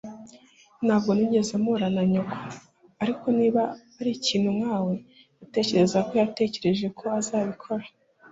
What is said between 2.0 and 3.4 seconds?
nyoko, ariko